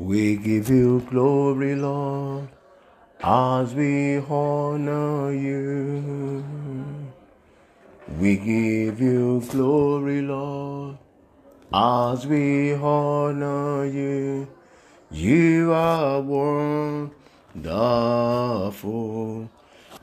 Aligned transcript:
We 0.00 0.36
give 0.36 0.70
you 0.70 1.00
glory, 1.10 1.74
Lord, 1.74 2.48
as 3.22 3.74
we 3.74 4.16
honor 4.16 5.30
you. 5.30 6.42
We 8.18 8.38
give 8.38 8.98
you 8.98 9.42
glory, 9.50 10.22
Lord, 10.22 10.96
as 11.70 12.26
we 12.26 12.72
honor 12.72 13.84
you. 13.84 14.48
You 15.10 15.70
are 15.74 16.22
wonderful. 16.22 17.10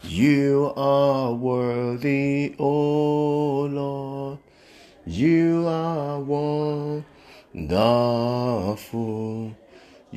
You 0.04 0.73
are 0.77 1.34
worthy, 1.34 2.54
O 2.59 3.61
Lord. 3.61 4.38
You 5.07 5.66
are 5.68 6.20
wonderful. 6.21 7.04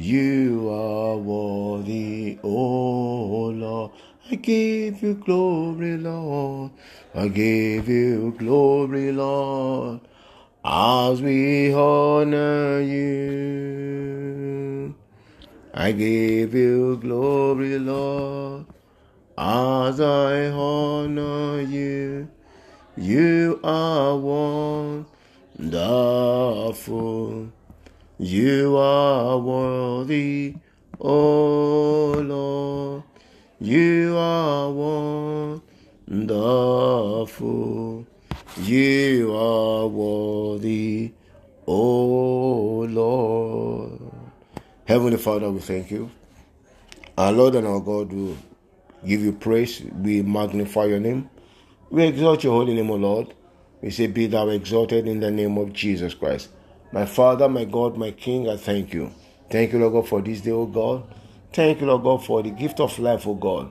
You 0.01 0.71
are 0.71 1.19
worthy, 1.19 2.39
oh 2.43 3.53
Lord. 3.55 3.91
I 4.31 4.37
give 4.37 5.03
you 5.03 5.13
glory, 5.13 5.99
Lord. 5.99 6.71
I 7.15 7.29
give 7.29 7.87
you 7.87 8.35
glory, 8.39 9.13
Lord, 9.13 10.01
as 10.65 11.21
we 11.21 11.75
honor 11.75 12.81
you. 12.81 13.75
I 15.75 15.93
give 15.93 16.55
you 16.55 16.97
glory, 16.97 17.79
Lord, 17.79 18.65
as 19.37 20.01
I 20.01 20.47
honor 20.49 21.61
you. 21.61 22.27
You 22.97 23.61
are 23.63 24.17
wonderful. 25.59 27.53
You 28.23 28.77
are 28.77 29.39
worthy, 29.39 30.55
O 31.01 32.13
Lord. 32.21 33.03
You 33.59 34.15
are 34.15 34.71
wonderful. 36.07 38.07
You 38.59 39.35
are 39.35 39.87
worthy, 39.87 41.13
O 41.67 42.87
Lord. 42.91 43.99
Heavenly 44.85 45.17
Father, 45.17 45.51
we 45.51 45.61
thank 45.61 45.91
you. 45.91 46.11
Our 47.17 47.33
Lord 47.33 47.55
and 47.55 47.67
our 47.67 47.81
God, 47.81 48.13
we 48.13 48.37
give 49.07 49.23
you 49.23 49.33
praise. 49.33 49.81
We 49.95 50.21
magnify 50.21 50.85
your 50.85 51.01
name. 51.01 51.31
We 51.89 52.05
exalt 52.05 52.45
your 52.45 52.53
holy 52.53 52.75
name, 52.75 52.91
O 52.91 52.97
Lord. 52.97 53.33
We 53.81 53.89
say, 53.89 54.09
Be 54.09 54.27
thou 54.27 54.51
exalted 54.51 55.09
in 55.09 55.21
the 55.21 55.31
name 55.31 55.57
of 55.57 55.73
Jesus 55.73 56.13
Christ. 56.13 56.51
My 56.93 57.07
Father, 57.07 57.49
my 57.49 57.65
God, 57.67 57.97
my 57.97 58.11
King, 58.11 58.49
I 58.49 58.57
thank 58.57 58.93
you. 58.93 59.13
Thank 59.49 59.73
you, 59.73 59.79
Lord 59.79 59.93
God, 59.93 60.09
for 60.09 60.21
this 60.21 60.41
day, 60.41 60.51
O 60.51 60.67
God. 60.67 61.05
Thank 61.53 61.81
you, 61.81 61.87
Lord 61.87 62.03
God, 62.03 62.25
for 62.25 62.43
the 62.43 62.51
gift 62.51 62.81
of 62.81 62.99
life, 62.99 63.29
O 63.29 63.35
God. 63.35 63.71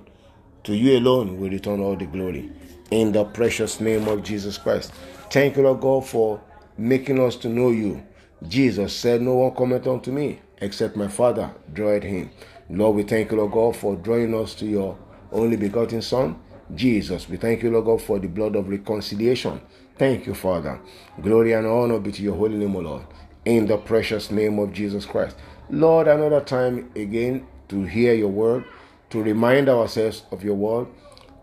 To 0.64 0.74
you 0.74 0.98
alone 0.98 1.38
we 1.38 1.50
return 1.50 1.82
all 1.82 1.98
the 1.98 2.06
glory. 2.06 2.50
In 2.92 3.12
the 3.12 3.26
precious 3.26 3.82
name 3.82 4.08
of 4.08 4.24
Jesus 4.24 4.58
Christ. 4.58 4.94
Thank 5.30 5.58
you, 5.58 5.64
Lord 5.64 5.82
God, 5.82 6.08
for 6.08 6.40
making 6.78 7.20
us 7.20 7.36
to 7.38 7.50
know 7.50 7.72
you. 7.72 8.02
Jesus 8.48 8.94
said, 8.96 9.22
No 9.22 9.34
one 9.36 9.54
cometh 9.54 9.86
unto 9.86 10.12
me 10.12 10.40
except 10.62 10.96
my 10.96 11.10
Father 11.10 11.52
draweth 11.74 12.04
him. 12.04 12.32
Lord, 12.70 12.96
we 12.96 13.04
thank 13.04 13.32
you, 13.32 13.38
Lord 13.38 13.52
God, 13.52 13.76
for 13.76 13.98
drawing 13.98 14.34
us 14.34 14.56
to 14.56 14.66
your 14.66 14.98
only 15.34 15.58
begotten 15.58 16.02
Son, 16.02 16.40
Jesus. 16.74 17.28
We 17.28 17.36
thank 17.36 17.64
you, 17.64 17.72
Lord 17.72 17.86
God, 17.86 18.02
for 18.02 18.18
the 18.18 18.28
blood 18.28 18.56
of 18.56 18.70
reconciliation 18.70 19.60
Thank 20.00 20.28
you, 20.28 20.34
Father. 20.34 20.80
Glory 21.22 21.52
and 21.52 21.68
honor 21.68 22.00
be 22.00 22.14
to 22.14 22.22
your 22.22 22.36
holy 22.38 22.56
name, 22.56 22.74
O 22.78 22.80
Lord. 22.80 23.06
In 23.44 23.68
the 23.68 23.76
precious 23.76 24.32
name 24.32 24.58
of 24.58 24.72
Jesus 24.72 25.06
Christ. 25.06 25.36
Lord, 25.70 26.08
another 26.08 26.40
time 26.40 26.90
again 26.96 27.46
to 27.68 27.84
hear 27.84 28.14
your 28.14 28.30
word, 28.30 28.64
to 29.10 29.22
remind 29.22 29.68
ourselves 29.68 30.24
of 30.32 30.42
your 30.42 30.56
word, 30.56 30.88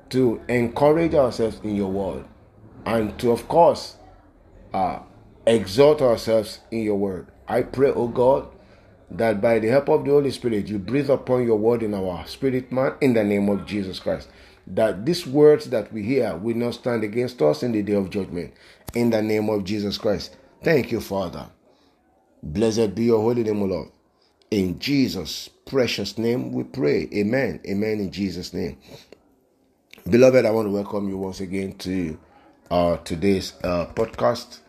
to 0.08 0.40
encourage 0.48 1.14
ourselves 1.14 1.60
in 1.64 1.77
your 1.77 1.90
word, 1.90 2.24
and 2.86 3.18
to, 3.18 3.30
of 3.30 3.46
course, 3.46 3.96
uh, 4.72 5.00
exhort 5.46 6.00
ourselves 6.00 6.61
in 6.70 6.80
your 6.80 6.96
word. 6.96 7.27
I 7.46 7.61
pray, 7.61 7.90
O 7.90 8.08
God, 8.08 8.48
that 9.11 9.42
by 9.42 9.58
the 9.58 9.68
help 9.68 9.90
of 9.90 10.06
the 10.06 10.12
Holy 10.12 10.30
Spirit, 10.30 10.68
you 10.68 10.78
breathe 10.78 11.11
upon 11.11 11.45
your 11.45 11.58
word 11.58 11.83
in 11.83 11.92
our 11.92 12.27
spirit 12.27 12.72
man 12.72 12.95
in 13.02 13.12
the 13.12 13.22
name 13.22 13.50
of 13.50 13.66
Jesus 13.66 13.98
Christ 13.98 14.30
that 14.66 15.06
these 15.06 15.27
words 15.27 15.70
that 15.70 15.92
we 15.92 16.02
hear 16.02 16.36
will 16.36 16.56
not 16.56 16.74
stand 16.74 17.04
against 17.04 17.40
us 17.42 17.62
in 17.62 17.72
the 17.72 17.82
day 17.82 17.94
of 17.94 18.10
judgment. 18.10 18.52
In 18.94 19.10
the 19.10 19.22
name 19.22 19.48
of 19.48 19.64
Jesus 19.64 19.98
Christ. 19.98 20.36
Thank 20.62 20.90
you, 20.90 21.00
Father. 21.00 21.46
Blessed 22.42 22.94
be 22.94 23.04
your 23.04 23.20
holy 23.20 23.44
name, 23.44 23.62
O 23.62 23.66
Lord. 23.66 23.88
In 24.50 24.78
Jesus' 24.78 25.48
precious 25.48 26.18
name 26.18 26.52
we 26.52 26.64
pray. 26.64 27.08
Amen. 27.12 27.60
Amen. 27.66 28.00
In 28.00 28.10
Jesus' 28.10 28.52
name. 28.52 28.78
Beloved, 30.08 30.44
I 30.44 30.50
want 30.50 30.66
to 30.66 30.72
welcome 30.72 31.08
you 31.08 31.18
once 31.18 31.40
again 31.40 31.77
to 31.78 32.18
uh, 32.70 32.96
today's 32.98 33.54
uh, 33.64 33.86
podcast. 33.86 34.60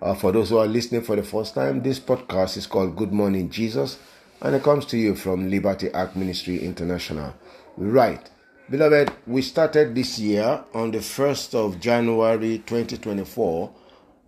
Uh, 0.00 0.14
for 0.14 0.32
those 0.32 0.50
who 0.50 0.58
are 0.58 0.66
listening 0.66 1.02
for 1.02 1.16
the 1.16 1.22
first 1.22 1.54
time, 1.54 1.82
this 1.82 1.98
podcast 2.00 2.56
is 2.56 2.66
called 2.66 2.96
Good 2.96 3.12
Morning 3.12 3.50
Jesus 3.50 3.98
and 4.40 4.54
it 4.54 4.62
comes 4.62 4.86
to 4.86 4.96
you 4.96 5.14
from 5.14 5.50
Liberty 5.50 5.90
Act 5.92 6.16
Ministry 6.16 6.58
International. 6.64 7.34
Right. 7.76 8.30
Beloved, 8.70 9.10
we 9.26 9.40
started 9.40 9.94
this 9.94 10.18
year 10.18 10.62
on 10.74 10.90
the 10.90 10.98
1st 10.98 11.54
of 11.54 11.80
January 11.80 12.58
2024, 12.66 13.72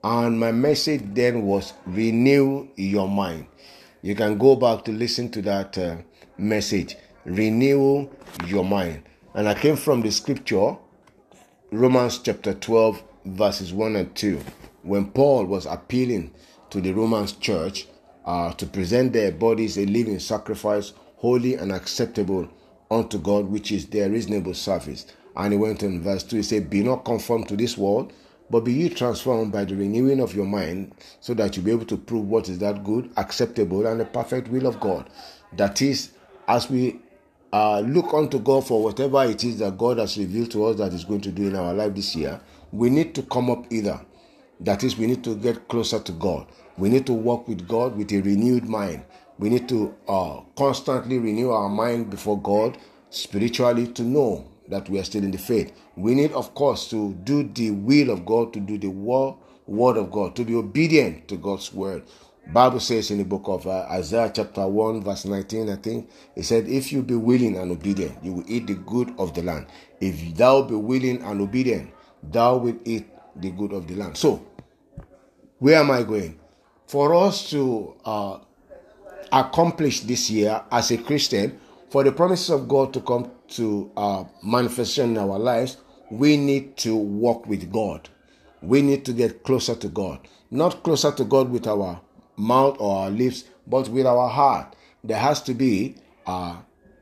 and 0.02 0.40
my 0.40 0.50
message 0.50 1.02
then 1.12 1.42
was 1.42 1.74
renew 1.84 2.66
your 2.74 3.06
mind. 3.06 3.44
You 4.00 4.14
can 4.14 4.38
go 4.38 4.56
back 4.56 4.86
to 4.86 4.92
listen 4.92 5.30
to 5.32 5.42
that 5.42 5.76
uh, 5.76 5.96
message, 6.38 6.96
renew 7.26 8.08
your 8.46 8.64
mind. 8.64 9.02
And 9.34 9.46
I 9.46 9.52
came 9.52 9.76
from 9.76 10.00
the 10.00 10.10
scripture, 10.10 10.74
Romans 11.70 12.18
chapter 12.20 12.54
12, 12.54 13.02
verses 13.26 13.74
1 13.74 13.94
and 13.94 14.14
2, 14.14 14.40
when 14.84 15.10
Paul 15.10 15.44
was 15.44 15.66
appealing 15.66 16.32
to 16.70 16.80
the 16.80 16.92
Romans 16.92 17.32
church 17.32 17.88
uh, 18.24 18.54
to 18.54 18.64
present 18.64 19.12
their 19.12 19.32
bodies 19.32 19.76
a 19.76 19.84
living 19.84 20.18
sacrifice, 20.18 20.94
holy 21.16 21.56
and 21.56 21.70
acceptable 21.70 22.48
unto 22.90 23.18
God, 23.18 23.46
which 23.46 23.70
is 23.72 23.86
their 23.86 24.10
reasonable 24.10 24.54
service. 24.54 25.06
And 25.36 25.52
he 25.52 25.58
went 25.58 25.82
on 25.82 26.02
verse 26.02 26.24
2, 26.24 26.36
he 26.36 26.42
said, 26.42 26.70
Be 26.70 26.82
not 26.82 27.04
conformed 27.04 27.48
to 27.48 27.56
this 27.56 27.78
world, 27.78 28.12
but 28.50 28.60
be 28.60 28.72
ye 28.72 28.88
transformed 28.88 29.52
by 29.52 29.64
the 29.64 29.76
renewing 29.76 30.20
of 30.20 30.34
your 30.34 30.46
mind, 30.46 30.92
so 31.20 31.34
that 31.34 31.56
you'll 31.56 31.64
be 31.64 31.70
able 31.70 31.86
to 31.86 31.96
prove 31.96 32.28
what 32.28 32.48
is 32.48 32.58
that 32.58 32.82
good, 32.82 33.10
acceptable, 33.16 33.86
and 33.86 34.00
the 34.00 34.04
perfect 34.04 34.48
will 34.48 34.66
of 34.66 34.80
God. 34.80 35.08
That 35.52 35.80
is, 35.80 36.10
as 36.48 36.68
we 36.68 36.98
uh, 37.52 37.80
look 37.80 38.12
unto 38.12 38.40
God 38.40 38.66
for 38.66 38.82
whatever 38.82 39.24
it 39.24 39.44
is 39.44 39.58
that 39.60 39.78
God 39.78 39.98
has 39.98 40.18
revealed 40.18 40.50
to 40.52 40.64
us 40.66 40.76
that 40.78 40.92
is 40.92 41.04
going 41.04 41.20
to 41.22 41.30
do 41.30 41.48
in 41.48 41.56
our 41.56 41.72
life 41.72 41.94
this 41.94 42.16
year, 42.16 42.40
we 42.72 42.90
need 42.90 43.14
to 43.14 43.22
come 43.22 43.50
up 43.50 43.72
either. 43.72 44.00
That 44.60 44.84
is, 44.84 44.96
we 44.96 45.06
need 45.06 45.24
to 45.24 45.36
get 45.36 45.68
closer 45.68 46.00
to 46.00 46.12
God. 46.12 46.46
We 46.76 46.88
need 46.88 47.06
to 47.06 47.12
walk 47.12 47.48
with 47.48 47.66
God 47.66 47.96
with 47.96 48.12
a 48.12 48.20
renewed 48.20 48.68
mind. 48.68 49.04
We 49.40 49.48
need 49.48 49.70
to 49.70 49.96
uh, 50.06 50.40
constantly 50.54 51.18
renew 51.18 51.50
our 51.50 51.70
mind 51.70 52.10
before 52.10 52.38
God 52.38 52.76
spiritually 53.08 53.86
to 53.86 54.02
know 54.02 54.46
that 54.68 54.90
we 54.90 54.98
are 54.98 55.04
still 55.04 55.24
in 55.24 55.30
the 55.30 55.38
faith. 55.38 55.72
We 55.96 56.14
need, 56.14 56.32
of 56.32 56.54
course, 56.54 56.90
to 56.90 57.14
do 57.24 57.44
the 57.44 57.70
will 57.70 58.10
of 58.10 58.26
God, 58.26 58.52
to 58.52 58.60
do 58.60 58.76
the 58.76 58.88
word, 58.88 59.36
word 59.66 59.96
of 59.96 60.10
God, 60.10 60.36
to 60.36 60.44
be 60.44 60.54
obedient 60.54 61.26
to 61.28 61.38
God's 61.38 61.72
word. 61.72 62.02
Bible 62.52 62.80
says 62.80 63.10
in 63.10 63.16
the 63.16 63.24
book 63.24 63.44
of 63.46 63.66
uh, 63.66 63.86
Isaiah 63.90 64.30
chapter 64.34 64.66
1 64.66 65.04
verse 65.04 65.24
19 65.24 65.70
I 65.70 65.76
think 65.76 66.10
it 66.34 66.42
said 66.44 66.66
if 66.66 66.90
you 66.90 67.02
be 67.02 67.14
willing 67.14 67.56
and 67.56 67.70
obedient 67.70 68.24
you 68.24 68.32
will 68.32 68.44
eat 68.48 68.66
the 68.66 68.74
good 68.74 69.14
of 69.18 69.34
the 69.34 69.42
land 69.42 69.66
if 70.00 70.34
thou 70.36 70.62
be 70.62 70.74
willing 70.74 71.22
and 71.22 71.40
obedient 71.40 71.92
thou 72.22 72.56
will 72.56 72.76
eat 72.84 73.06
the 73.36 73.50
good 73.50 73.72
of 73.72 73.86
the 73.86 73.94
land 73.94 74.16
so 74.16 74.44
where 75.58 75.78
am 75.78 75.90
I 75.92 76.02
going 76.02 76.40
for 76.86 77.14
us 77.14 77.50
to 77.50 77.94
uh, 78.04 78.38
accomplish 79.32 80.00
this 80.00 80.30
year 80.30 80.62
as 80.70 80.90
a 80.90 80.98
Christian, 80.98 81.60
for 81.90 82.04
the 82.04 82.12
promises 82.12 82.50
of 82.50 82.68
God 82.68 82.92
to 82.94 83.00
come 83.00 83.30
to 83.48 83.90
uh, 83.96 84.24
manifestation 84.42 85.10
in 85.10 85.18
our 85.18 85.38
lives, 85.38 85.78
we 86.10 86.36
need 86.36 86.76
to 86.78 86.94
walk 86.94 87.46
with 87.46 87.72
God. 87.72 88.08
We 88.62 88.82
need 88.82 89.04
to 89.06 89.12
get 89.12 89.42
closer 89.42 89.74
to 89.74 89.88
God. 89.88 90.20
Not 90.50 90.82
closer 90.82 91.12
to 91.12 91.24
God 91.24 91.50
with 91.50 91.66
our 91.66 92.00
mouth 92.36 92.76
or 92.78 93.04
our 93.04 93.10
lips, 93.10 93.44
but 93.66 93.88
with 93.88 94.06
our 94.06 94.28
heart. 94.28 94.74
There 95.02 95.18
has 95.18 95.42
to 95.42 95.54
be 95.54 95.96
uh, 96.26 96.56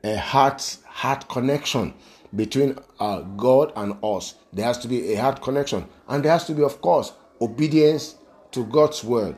a 0.04 0.16
heart 0.16 0.76
heart 0.86 1.28
connection 1.28 1.94
between 2.34 2.78
uh, 3.00 3.20
God 3.20 3.72
and 3.76 3.96
us. 4.02 4.34
There 4.52 4.64
has 4.64 4.78
to 4.78 4.88
be 4.88 5.14
a 5.14 5.20
heart 5.20 5.42
connection, 5.42 5.86
and 6.08 6.24
there 6.24 6.32
has 6.32 6.44
to 6.46 6.54
be, 6.54 6.62
of 6.62 6.80
course, 6.80 7.12
obedience 7.40 8.16
to 8.52 8.64
God's 8.64 9.02
word 9.02 9.36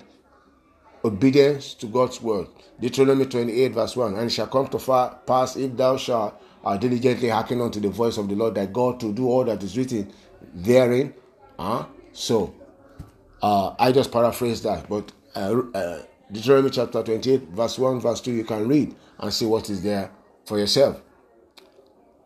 obedience 1.04 1.74
to 1.74 1.86
God's 1.86 2.20
word. 2.20 2.46
Deuteronomy 2.80 3.26
28, 3.26 3.72
verse 3.72 3.96
1 3.96 4.14
And 4.14 4.26
it 4.26 4.30
shall 4.30 4.46
come 4.46 4.68
to 4.68 4.78
pass 5.26 5.56
if 5.56 5.76
thou 5.76 5.96
shalt 5.96 6.40
uh, 6.64 6.76
diligently 6.76 7.28
hearken 7.28 7.60
unto 7.60 7.80
the 7.80 7.88
voice 7.88 8.16
of 8.16 8.28
the 8.28 8.34
Lord 8.34 8.54
thy 8.54 8.66
God 8.66 9.00
to 9.00 9.12
do 9.12 9.28
all 9.28 9.44
that 9.44 9.62
is 9.62 9.76
written 9.76 10.12
therein. 10.54 11.14
Uh, 11.58 11.84
so, 12.12 12.54
uh, 13.42 13.74
I 13.78 13.92
just 13.92 14.12
paraphrase 14.12 14.62
that, 14.62 14.88
but 14.88 15.12
uh, 15.34 15.60
uh, 15.74 16.02
Deuteronomy 16.32 16.70
chapter 16.70 17.02
28, 17.02 17.48
verse 17.48 17.78
1, 17.78 18.00
verse 18.00 18.20
2, 18.20 18.32
you 18.32 18.44
can 18.44 18.68
read 18.68 18.94
and 19.18 19.32
see 19.32 19.46
what 19.46 19.68
is 19.70 19.82
there 19.82 20.10
for 20.44 20.58
yourself. 20.58 21.00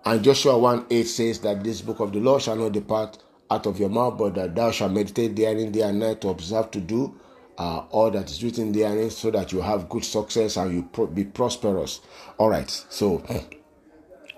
And 0.04 0.22
Joshua 0.22 0.58
1 0.58 0.86
8 0.90 1.04
says 1.04 1.40
that 1.40 1.64
this 1.64 1.80
book 1.80 2.00
of 2.00 2.12
the 2.12 2.20
law 2.20 2.38
shall 2.38 2.56
not 2.56 2.72
depart 2.72 3.18
out 3.50 3.66
of 3.66 3.78
your 3.80 3.88
mouth, 3.88 4.18
but 4.18 4.34
that 4.34 4.54
thou 4.54 4.70
shalt 4.70 4.92
meditate 4.92 5.34
therein 5.36 5.72
day 5.72 5.80
and 5.80 5.98
night 5.98 6.20
to 6.20 6.28
observe 6.28 6.70
to 6.72 6.80
do 6.80 7.18
uh, 7.58 7.84
all 7.90 8.10
that 8.10 8.30
is 8.30 8.42
written 8.42 8.72
therein, 8.72 9.10
so 9.10 9.30
that 9.30 9.52
you 9.52 9.60
have 9.60 9.88
good 9.88 10.04
success 10.04 10.56
and 10.56 10.74
you 10.74 10.82
pro- 10.92 11.06
be 11.06 11.24
prosperous. 11.24 12.00
All 12.38 12.48
right, 12.48 12.70
so 12.70 13.24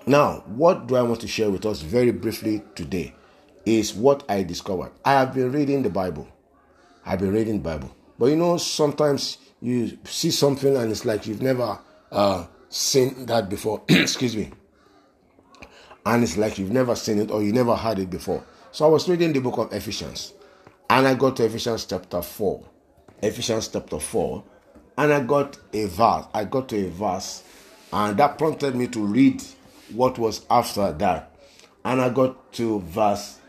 now 0.05 0.43
what 0.47 0.87
do 0.87 0.95
I 0.95 1.01
want 1.01 1.21
to 1.21 1.27
share 1.27 1.49
with 1.49 1.65
us 1.65 1.81
very 1.81 2.11
briefly 2.11 2.63
today 2.75 3.13
is 3.65 3.93
what 3.93 4.23
I 4.29 4.43
discovered. 4.43 4.91
I 5.03 5.13
have 5.13 5.33
been 5.33 5.51
reading 5.51 5.83
the 5.83 5.89
Bible. 5.89 6.27
I've 7.05 7.19
been 7.19 7.33
reading 7.33 7.59
Bible, 7.59 7.95
but 8.19 8.27
you 8.27 8.35
know 8.35 8.57
sometimes 8.57 9.37
you 9.61 9.97
see 10.05 10.31
something 10.31 10.75
and 10.75 10.91
it's 10.91 11.05
like 11.05 11.25
you've 11.25 11.41
never 11.41 11.79
uh, 12.11 12.45
seen 12.69 13.25
that 13.25 13.49
before. 13.49 13.81
Excuse 13.89 14.35
me 14.35 14.51
and 16.07 16.23
it's 16.23 16.37
like 16.37 16.57
you've 16.57 16.71
never 16.71 16.95
seen 16.95 17.19
it 17.19 17.29
or 17.29 17.43
you 17.43 17.51
never 17.51 17.75
heard 17.75 17.99
it 17.99 18.09
before. 18.09 18.43
So 18.71 18.85
I 18.85 18.87
was 18.87 19.09
reading 19.09 19.33
the 19.33 19.39
book 19.39 19.57
of 19.57 19.73
Ephesians, 19.73 20.33
and 20.89 21.05
I 21.05 21.15
got 21.15 21.35
to 21.37 21.45
Ephesians 21.45 21.85
chapter 21.85 22.21
4. 22.21 22.63
Ephesians 23.21 23.67
chapter 23.69 23.99
4, 23.99 24.43
and 24.97 25.13
I 25.13 25.23
got 25.23 25.57
a 25.73 25.85
verse. 25.85 26.25
I 26.33 26.45
got 26.45 26.69
to 26.69 26.87
a 26.87 26.89
verse, 26.89 27.43
and 27.91 28.17
that 28.17 28.37
prompted 28.37 28.75
me 28.75 28.87
to 28.89 29.05
read 29.05 29.41
what 29.93 30.19
was 30.19 30.45
after 30.49 30.91
that. 30.93 31.31
And 31.83 32.01
I 32.01 32.09
got 32.09 32.53
to 32.53 32.79
verse 32.81 33.39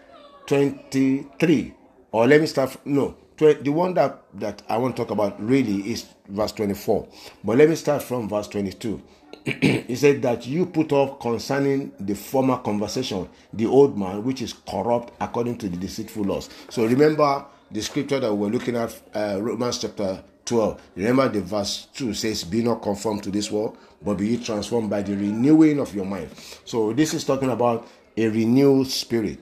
23. 0.47 1.75
Or 2.13 2.27
let 2.27 2.41
me 2.41 2.47
start, 2.47 2.77
no, 2.87 3.17
the 3.37 3.71
one 3.71 3.95
that, 3.95 4.23
that 4.35 4.63
I 4.69 4.79
want 4.79 4.97
to 4.97 5.03
talk 5.03 5.11
about 5.11 5.43
really 5.45 5.91
is 5.91 6.07
verse 6.29 6.53
24. 6.53 7.07
But 7.45 7.59
let 7.59 7.69
me 7.69 7.75
start 7.75 8.03
from 8.03 8.29
verse 8.29 8.49
22. 8.49 9.03
he 9.45 9.95
said 9.95 10.23
that 10.23 10.47
you 10.47 10.67
put 10.67 10.93
off 10.93 11.21
concerning 11.21 11.93
the 12.01 12.15
former 12.15 12.57
conversation 12.59 13.29
the 13.53 13.67
old 13.67 13.97
man 13.97 14.23
which 14.25 14.43
is 14.43 14.53
corrupt 14.69 15.13
according 15.21 15.57
to 15.57 15.69
the 15.69 15.77
deceitful 15.77 16.25
laws 16.25 16.49
so 16.69 16.85
remember 16.85 17.45
the 17.71 17.81
scripture 17.81 18.21
that 18.21 18.33
we're 18.33 18.49
looking 18.49 18.77
at 18.77 19.01
uh, 19.15 19.39
romans 19.41 19.79
chapter 19.79 20.23
12 20.45 20.81
remember 20.97 21.29
the 21.29 21.41
verse 21.41 21.89
2 21.95 22.15
says 22.15 22.45
be 22.45 22.63
not 22.63 22.83
conformed 22.83 23.23
to 23.23 23.31
this 23.31 23.51
world 23.51 23.77
but 24.03 24.15
be 24.15 24.37
transformed 24.39 24.89
by 24.89 25.03
the 25.03 25.15
renewing 25.15 25.79
of 25.79 25.95
your 25.95 26.05
mind 26.05 26.31
so 26.65 26.93
this 26.93 27.15
is 27.15 27.25
talking 27.25 27.51
about 27.51 27.87
a 28.17 28.29
renewed 28.29 28.87
spirit 28.87 29.39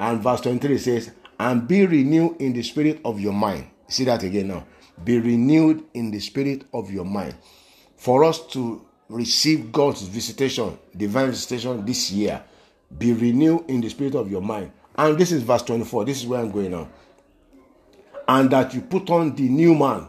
and 0.00 0.20
verse 0.20 0.40
23 0.40 0.78
says 0.78 1.10
and 1.38 1.68
be 1.68 1.86
renewed 1.86 2.40
in 2.40 2.52
the 2.52 2.62
spirit 2.62 3.00
of 3.04 3.20
your 3.20 3.32
mind 3.32 3.68
see 3.88 4.04
that 4.04 4.22
again 4.22 4.48
now 4.48 4.64
be 5.04 5.18
renewed 5.18 5.84
in 5.94 6.10
the 6.10 6.20
spirit 6.20 6.64
of 6.74 6.90
your 6.90 7.04
mind 7.04 7.34
for 7.96 8.24
us 8.24 8.46
to 8.48 8.84
receive 9.08 9.72
God's 9.72 10.02
visitation, 10.02 10.78
divine 10.96 11.30
visitation 11.30 11.84
this 11.84 12.10
year, 12.10 12.42
be 12.96 13.12
renewed 13.12 13.64
in 13.68 13.80
the 13.80 13.88
spirit 13.88 14.14
of 14.14 14.30
your 14.30 14.42
mind. 14.42 14.70
And 14.96 15.18
this 15.18 15.32
is 15.32 15.42
verse 15.42 15.62
24. 15.62 16.04
This 16.04 16.20
is 16.20 16.26
where 16.26 16.40
I'm 16.40 16.50
going 16.50 16.70
now. 16.70 16.88
And 18.28 18.50
that 18.50 18.74
you 18.74 18.82
put 18.82 19.10
on 19.10 19.34
the 19.34 19.48
new 19.48 19.74
man, 19.74 20.06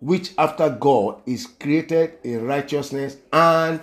which 0.00 0.32
after 0.38 0.70
God 0.70 1.20
is 1.26 1.46
created 1.46 2.18
in 2.22 2.44
righteousness 2.46 3.16
and 3.32 3.80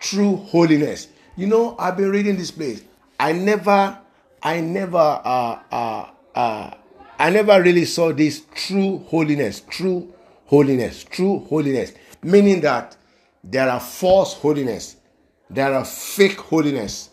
true 0.00 0.36
holiness. 0.36 1.08
You 1.36 1.46
know, 1.46 1.76
I've 1.78 1.96
been 1.96 2.10
reading 2.10 2.36
this 2.36 2.50
place. 2.50 2.82
I 3.20 3.32
never, 3.32 3.98
I 4.42 4.60
never, 4.60 4.98
uh, 4.98 5.60
uh, 5.70 6.10
uh, 6.34 6.74
I 7.18 7.30
never 7.30 7.62
really 7.62 7.84
saw 7.84 8.12
this 8.12 8.42
true 8.54 9.04
holiness, 9.08 9.60
true 9.68 10.12
holiness, 10.46 11.04
true 11.04 11.46
holiness, 11.48 11.92
meaning 12.22 12.60
that 12.62 12.96
there 13.44 13.68
are 13.68 13.80
false 13.80 14.34
holiness. 14.34 14.96
There 15.48 15.72
are 15.72 15.84
fake 15.84 16.40
holiness. 16.40 17.10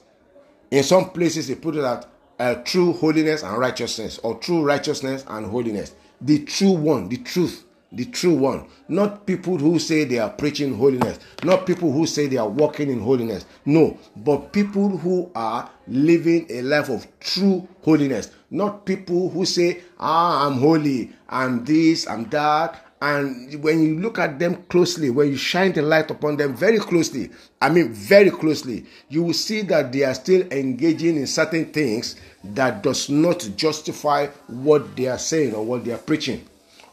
In 0.72 0.84
some 0.84 1.12
places, 1.12 1.48
they 1.48 1.56
put 1.56 1.76
it 1.76 1.84
at 1.84 2.08
uh, 2.40 2.56
true 2.64 2.94
holiness 2.94 3.44
and 3.44 3.58
righteousness, 3.58 4.20
or 4.24 4.36
true 4.36 4.64
righteousness 4.64 5.24
and 5.28 5.46
holiness. 5.46 5.94
The 6.22 6.40
true 6.46 6.72
one, 6.72 7.10
the 7.10 7.18
truth, 7.18 7.64
the 7.92 8.06
true 8.06 8.34
one. 8.34 8.68
Not 8.88 9.26
people 9.26 9.58
who 9.58 9.80
say 9.80 10.04
they 10.04 10.20
are 10.20 10.30
preaching 10.30 10.76
holiness, 10.76 11.20
not 11.44 11.66
people 11.66 11.92
who 11.92 12.06
say 12.08 12.28
they 12.28 12.38
are 12.38 12.50
walking 12.50 12.90
in 12.90 13.00
holiness. 13.02 13.46
No, 13.66 13.98
but 14.16 14.52
people 14.52 14.98
who 14.98 15.32
are 15.36 15.70
living 15.88 16.48
a 16.50 16.62
life 16.64 16.90
of 16.90 17.08
true 17.20 17.68
holiness. 17.84 18.32
Not 18.50 18.86
people 18.86 19.30
who 19.30 19.46
say, 19.46 19.82
ah, 20.00 20.48
I'm 20.48 20.60
holy, 20.60 21.12
I'm 21.30 21.64
this, 21.66 22.08
I'm 22.08 22.26
that, 22.30 22.87
and 23.00 23.62
when 23.64 23.84
you 23.84 24.00
look 24.00 24.18
at 24.18 24.40
them 24.40 24.64
closely, 24.64 25.12
when 25.12 25.30
you 25.30 25.38
shine 25.38 25.72
the 25.74 25.84
light 25.84 26.10
upon 26.10 26.38
them 26.38 26.56
very 26.56 26.80
closely, 26.80 27.30
I 27.62 27.70
mean 27.70 27.94
very 27.94 28.32
closely, 28.32 28.86
you 29.10 29.22
will 29.22 29.34
see 29.36 29.62
that 29.64 29.92
they 29.92 30.04
are 30.04 30.16
still 30.16 30.42
engaging 30.52 31.16
in 31.16 31.28
certain 31.28 31.66
things 31.66 32.16
that 32.44 32.82
does 32.82 33.10
not 33.10 33.48
justify 33.56 34.28
what 34.48 34.96
they 34.96 35.08
are 35.08 35.20
saying 35.20 35.54
or 35.54 35.64
what 35.64 35.86
they 35.86 35.92
are 35.92 36.00
preaching 36.00 36.44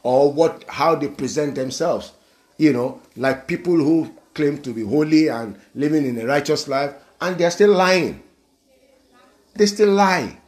or 0.03 0.31
what 0.31 0.65
how 0.69 0.95
they 0.95 1.09
present 1.09 1.55
themselves. 1.55 2.13
You 2.59 2.75
know, 2.75 3.01
like 3.17 3.49
people 3.49 3.77
who 3.77 4.15
claim 4.35 4.61
to 4.63 4.75
be 4.75 4.83
holy 4.83 5.29
and 5.29 5.59
living 5.75 6.05
in 6.05 6.21
a 6.21 6.27
righteous 6.27 6.69
life 6.69 6.93
and 7.21 7.39
they 7.39 7.45
are 7.45 7.51
still 7.51 7.73
lying. 7.73 8.23
They 9.55 9.67
still 9.67 9.93
lie 9.93 10.39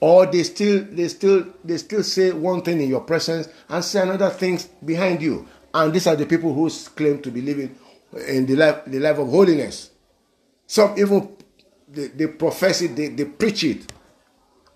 or 0.00 0.26
they 0.26 0.42
still 0.42 0.84
they 0.90 1.08
still 1.08 1.46
they 1.64 1.78
still 1.78 2.02
say 2.02 2.32
one 2.32 2.62
thing 2.62 2.80
in 2.80 2.88
your 2.88 3.00
presence 3.00 3.48
and 3.68 3.84
say 3.84 4.02
another 4.02 4.30
things 4.30 4.64
behind 4.84 5.22
you. 5.22 5.46
And 5.72 5.92
these 5.92 6.06
are 6.06 6.16
the 6.16 6.26
people 6.26 6.52
who 6.52 6.68
claim 6.94 7.20
to 7.22 7.30
be 7.30 7.40
living 7.40 7.76
in 8.28 8.46
the 8.46 8.56
life 8.56 8.84
the 8.86 8.98
life 8.98 9.18
of 9.18 9.28
holiness. 9.28 9.90
Some 10.66 10.98
even 10.98 11.34
they, 11.88 12.08
they 12.08 12.26
profess 12.26 12.82
it 12.82 12.96
they, 12.96 13.08
they 13.08 13.24
preach 13.24 13.64
it. 13.64 13.90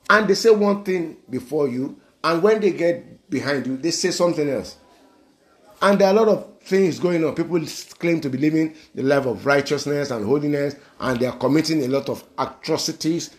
And 0.09 0.27
they 0.27 0.35
say 0.35 0.51
one 0.51 0.83
thing 0.85 1.19
before 1.29 1.69
you 1.69 2.01
and 2.25 2.43
when 2.43 2.61
they 2.61 2.73
get 2.73 3.29
behind 3.31 3.67
you 3.67 3.77
they 3.77 3.91
say 3.91 4.11
something 4.11 4.49
else. 4.49 4.77
And 5.83 5.99
there 5.99 6.09
are 6.09 6.11
a 6.11 6.17
lot 6.17 6.29
of 6.29 6.59
things 6.63 6.99
going 6.99 7.25
on. 7.25 7.35
People 7.35 7.59
claim 7.99 8.21
to 8.21 8.29
be 8.29 8.37
living 8.37 8.75
the 8.95 9.03
life 9.03 9.25
of 9.25 9.47
righteousness 9.47 10.11
and 10.11 10.25
holiness 10.25 10.77
and 10.99 11.19
they 11.21 11.27
are 11.27 11.37
committing 11.37 11.83
a 11.85 11.89
lot 11.89 12.09
of 12.09 12.25
atrocities 12.39 13.31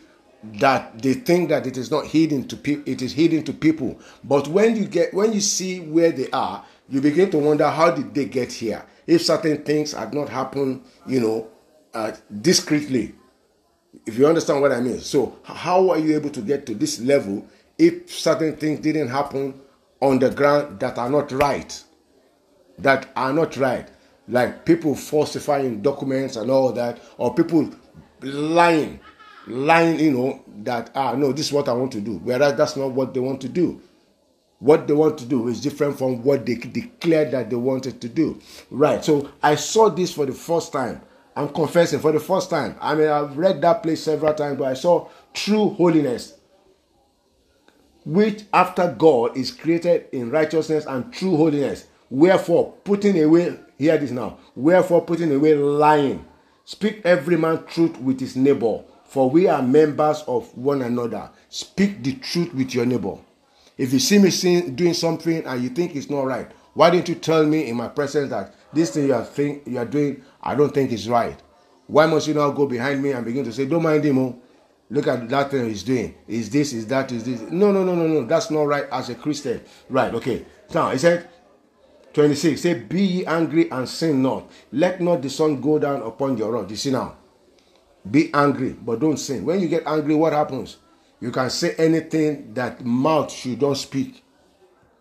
that 0.44 1.02
they 1.02 1.14
think 1.14 1.50
that 1.50 1.68
it 1.68 1.78
is 1.78 1.92
not 1.92 2.06
hidden 2.08 2.48
to 2.48 2.56
people 2.58 2.92
it 2.92 3.02
is 3.02 3.14
hidden 3.14 3.44
to 3.44 3.54
people. 3.54 4.00
But 4.24 4.48
when 4.48 4.76
you 4.76 4.86
get 4.86 5.14
when 5.14 5.34
you 5.34 5.42
see 5.42 5.80
where 5.80 6.12
they 6.12 6.30
are 6.32 6.66
you 6.90 7.00
begin 7.02 7.30
to 7.32 7.38
wonder 7.38 7.70
how 7.70 7.92
did 7.92 8.14
they 8.14 8.26
get 8.26 8.52
here? 8.52 8.84
If 9.08 9.24
certain 9.24 9.64
things 9.64 9.94
had 9.94 10.14
not 10.14 10.30
happened 10.30 10.84
you 11.08 11.20
know 11.20 11.48
uh, 11.94 12.14
discreetly. 12.42 13.14
If 14.06 14.18
you 14.18 14.28
understand 14.28 14.62
what 14.62 14.72
i 14.72 14.80
mean. 14.80 15.00
So 15.00 15.38
how 15.44 15.90
are 15.92 16.00
you 16.00 16.16
able 16.16 16.30
to 16.32 16.42
get 16.42 16.66
to 16.68 16.74
this 16.76 17.00
level 17.02 17.46
if 17.78 18.12
certain 18.12 18.56
things 18.56 18.80
didn't 18.80 19.10
happen 19.10 19.60
on 20.02 20.20
the 20.20 20.30
ground 20.32 20.80
that 20.80 20.98
are 20.98 21.10
not 21.10 21.32
right? 21.32 21.84
That 22.80 23.10
are 23.16 23.34
not 23.34 23.58
right. 23.58 23.88
Like 24.28 24.66
people 24.66 24.96
falsifying 24.96 25.82
documents 25.82 26.36
and 26.36 26.50
all 26.50 26.72
that 26.74 27.00
or 27.18 27.34
people 27.36 27.70
lying 28.22 29.00
lying, 29.48 30.00
you 30.00 30.12
know, 30.12 30.44
that, 30.64 30.92
ah, 30.96 31.14
no, 31.14 31.32
this 31.32 31.48
is 31.48 31.54
what 31.54 31.68
I 31.68 31.74
want 31.74 31.92
to 31.94 32.02
do. 32.02 32.18
Whereas 32.18 32.56
that's 32.56 32.76
not 32.76 32.92
what 32.92 33.14
they 33.14 33.20
want 33.20 33.42
to 33.42 33.50
do. 33.50 33.82
What 34.60 34.88
they 34.88 34.94
want 34.94 35.18
to 35.18 35.26
do 35.26 35.48
is 35.48 35.60
different 35.60 35.98
from 35.98 36.24
what 36.24 36.46
they 36.46 36.56
declared 36.56 37.32
that 37.32 37.50
they 37.50 37.56
wanted 37.56 38.00
to 38.02 38.10
do. 38.10 38.40
Right. 38.70 39.04
So 39.04 39.32
I 39.42 39.56
saw 39.56 39.90
this 39.90 40.14
for 40.14 40.26
the 40.26 40.34
first 40.34 40.72
time. 40.72 41.02
I'm 41.36 41.50
confessing 41.50 42.00
for 42.00 42.12
the 42.12 42.20
first 42.20 42.50
time. 42.50 42.76
I 42.80 42.94
mean, 42.94 43.08
I've 43.08 43.38
read 43.38 43.62
that 43.62 43.82
place 43.82 44.04
several 44.04 44.34
times, 44.34 44.60
but 44.60 44.66
I 44.68 44.74
saw 44.74 45.08
true 45.34 45.70
holiness, 45.70 46.38
which 48.06 48.44
after 48.54 48.94
God 48.98 49.38
is 49.38 49.52
created 49.52 50.08
in 50.12 50.30
righteousness 50.30 50.86
and 50.86 51.12
true 51.12 51.38
holiness. 51.38 51.88
Wherefore, 52.10 52.74
putting 52.84 53.24
away, 53.24 53.58
hear 53.80 53.98
this 53.98 54.12
now, 54.12 54.38
wherefore, 54.56 55.06
putting 55.06 55.34
away 55.34 55.56
lying, 55.56 56.26
speak 56.66 57.02
every 57.06 57.38
man 57.38 57.64
truth 57.66 57.98
with 58.00 58.20
his 58.20 58.36
neighbor, 58.36 58.84
for 59.12 59.30
we 59.30 59.46
are 59.46 59.62
members 59.62 60.24
of 60.26 60.58
one 60.58 60.82
another. 60.82 61.30
Speak 61.50 62.02
the 62.02 62.14
truth 62.14 62.54
with 62.54 62.74
your 62.74 62.86
neighbor. 62.86 63.18
If 63.78 63.92
you 63.92 64.00
see 64.00 64.18
me 64.20 64.30
seeing, 64.30 64.74
doing 64.74 64.94
something 64.94 65.46
and 65.46 65.62
you 65.62 65.68
think 65.68 65.98
it's 65.98 66.10
not 66.10 66.22
right, 66.22 66.50
why 66.76 66.92
didn't 66.92 67.10
you 67.10 67.16
tell 67.16 67.46
me 67.46 67.68
in 67.68 67.76
my 67.76 67.90
presence 67.90 68.30
that 68.30 68.56
this 68.72 68.94
thing 68.94 69.08
you 69.08 69.14
are, 69.14 69.26
think, 69.26 69.68
you 69.68 69.80
are 69.80 69.86
doing, 69.86 70.24
I 70.42 70.56
don't 70.56 70.74
think 70.74 70.94
is 70.94 71.10
right? 71.10 71.38
Why 71.88 72.06
must 72.06 72.26
you 72.26 72.36
now 72.36 72.52
go 72.52 72.66
behind 72.66 73.04
me 73.04 73.12
and 73.12 73.26
begin 73.26 73.44
to 73.44 73.52
say, 73.52 73.66
don't 73.66 73.84
mind 73.84 74.06
him, 74.06 74.18
oh, 74.18 74.40
look 74.90 75.08
at 75.08 75.28
that 75.28 75.52
thing 75.52 75.68
he's 75.68 75.84
doing. 75.84 76.16
Is 76.26 76.50
this, 76.50 76.72
is 76.72 76.88
that, 76.88 77.12
is 77.12 77.26
this? 77.26 77.42
No, 77.52 77.74
no, 77.74 77.84
no, 77.84 77.94
no, 77.96 78.08
no. 78.08 78.26
That's 78.26 78.50
not 78.50 78.64
right 78.64 78.86
as 78.94 79.10
a 79.10 79.16
Christian. 79.16 79.60
Right, 79.90 80.14
okay. 80.14 80.46
Now, 80.74 80.90
he 80.92 80.98
said, 80.98 81.28
26, 82.14 82.62
say, 82.62 82.76
Be 82.76 83.02
ye 83.02 83.26
angry 83.26 83.70
and 83.72 83.90
sin 83.90 84.22
not. 84.22 84.50
Let 84.72 85.02
not 85.02 85.22
the 85.22 85.30
sun 85.30 85.60
go 85.60 85.80
down 85.80 86.02
upon 86.02 86.38
your 86.38 86.54
wrath. 86.54 86.70
You 86.70 86.78
see 86.78 86.92
now, 86.92 87.18
be 88.10 88.34
angry, 88.34 88.74
but 88.74 89.00
don't 89.00 89.18
sin. 89.18 89.46
When 89.46 89.60
you 89.60 89.68
get 89.68 89.86
angry, 89.86 90.16
what 90.16 90.34
happens? 90.34 90.78
You 91.20 91.32
can 91.32 91.50
say 91.50 91.76
anything 91.78 92.54
that 92.56 92.84
mouth 92.84 93.32
should 93.32 93.62
not 93.62 93.78
speak. 93.78 94.24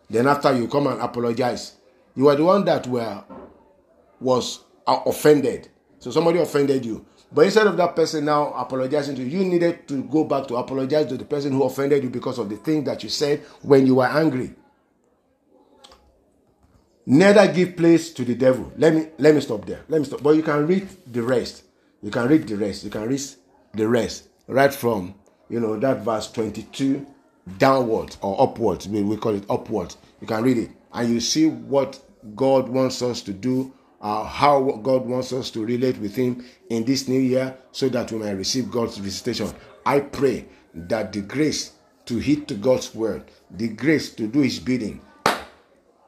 Then 0.08 0.26
after 0.26 0.54
you 0.54 0.68
come 0.68 0.86
and 0.86 1.00
apologize. 1.00 1.74
You 2.14 2.28
are 2.28 2.36
the 2.36 2.44
one 2.44 2.64
that 2.64 2.86
were 2.86 3.24
was 4.20 4.60
uh, 4.86 5.00
offended. 5.06 5.68
So 5.98 6.10
somebody 6.10 6.38
offended 6.40 6.84
you. 6.84 7.06
But 7.32 7.46
instead 7.46 7.68
of 7.68 7.76
that 7.76 7.94
person 7.94 8.24
now 8.24 8.52
apologizing 8.52 9.14
to 9.16 9.22
you, 9.22 9.38
you 9.38 9.44
needed 9.44 9.86
to 9.88 10.02
go 10.04 10.24
back 10.24 10.48
to 10.48 10.56
apologize 10.56 11.06
to 11.06 11.16
the 11.16 11.24
person 11.24 11.52
who 11.52 11.62
offended 11.62 12.02
you 12.02 12.10
because 12.10 12.38
of 12.38 12.48
the 12.48 12.56
thing 12.56 12.84
that 12.84 13.02
you 13.04 13.08
said 13.08 13.40
when 13.62 13.86
you 13.86 13.96
were 13.96 14.06
angry. 14.06 14.54
Neither 17.06 17.52
give 17.52 17.76
place 17.76 18.12
to 18.14 18.24
the 18.24 18.34
devil. 18.34 18.72
Let 18.76 18.94
me 18.94 19.08
let 19.18 19.34
me 19.34 19.40
stop 19.40 19.64
there. 19.64 19.84
Let 19.88 20.00
me 20.00 20.06
stop. 20.06 20.22
But 20.22 20.36
you 20.36 20.42
can 20.42 20.66
read 20.66 20.88
the 21.06 21.22
rest. 21.22 21.64
You 22.02 22.10
can 22.10 22.28
read 22.28 22.46
the 22.46 22.56
rest. 22.56 22.84
You 22.84 22.90
can 22.90 23.08
read 23.08 23.22
the 23.74 23.88
rest 23.88 24.28
right 24.46 24.72
from 24.72 25.14
you 25.48 25.60
know 25.60 25.78
that 25.78 26.02
verse 26.02 26.30
22 26.32 27.06
downwards 27.58 28.18
or 28.20 28.40
upwards. 28.40 28.88
We 28.88 29.16
call 29.16 29.34
it 29.34 29.44
upwards. 29.48 29.96
You 30.20 30.26
can 30.26 30.42
read 30.42 30.58
it 30.58 30.70
and 30.92 31.08
you 31.08 31.20
see 31.20 31.46
what 31.46 32.00
God 32.34 32.68
wants 32.68 33.02
us 33.02 33.22
to 33.22 33.32
do 33.32 33.72
uh, 34.00 34.24
how 34.24 34.80
God 34.82 35.04
wants 35.04 35.32
us 35.32 35.50
to 35.50 35.64
relate 35.64 35.98
with 35.98 36.16
Him 36.16 36.44
in 36.70 36.84
this 36.84 37.06
new 37.08 37.20
year 37.20 37.56
so 37.72 37.88
that 37.90 38.10
we 38.10 38.18
may 38.18 38.34
receive 38.34 38.70
God's 38.70 38.96
visitation. 38.96 39.52
I 39.84 40.00
pray 40.00 40.46
that 40.74 41.12
the 41.12 41.20
grace 41.20 41.72
to 42.06 42.18
heed 42.18 42.48
to 42.48 42.54
God's 42.54 42.94
word, 42.94 43.24
the 43.50 43.68
grace 43.68 44.14
to 44.14 44.26
do 44.26 44.40
His 44.40 44.58
bidding, 44.58 45.00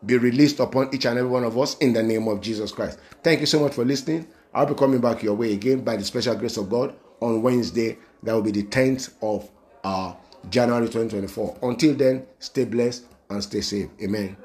be 0.05 0.17
released 0.17 0.59
upon 0.59 0.93
each 0.93 1.05
and 1.05 1.19
every 1.19 1.31
one 1.31 1.45
of 1.45 1.59
us 1.59 1.77
in 1.79 1.93
the 1.93 2.03
name 2.03 2.29
of 2.29 2.41
Jesus 2.41 2.73
Christ. 2.73 2.99
Thank 3.23 3.41
you 3.41 3.47
so 3.47 3.61
much 3.61 3.75
for 3.75 3.85
listening. 3.85 4.27
I'll 4.55 4.67
be 4.67 4.75
coming 4.75 5.01
back 5.01 5.23
your 5.23 5.35
way 5.35 5.53
again 5.55 5.83
by 5.83 5.97
the 5.97 6.05
special 6.05 6.35
grace 6.35 6.57
of 6.57 6.69
God 6.69 6.95
on 7.21 7.43
Wednesday. 7.43 7.99
That 8.23 8.35
will 8.35 8.43
be 8.43 8.51
the 8.53 8.65
10th 8.65 9.15
of 9.23 9.51
uh, 9.83 10.15
January 10.51 10.87
2024. 10.87 11.59
Until 11.63 11.95
then, 11.95 12.27
stay 12.39 12.65
blessed 12.65 13.05
and 13.31 13.43
stay 13.43 13.61
safe. 13.63 13.89
Amen. 14.03 14.37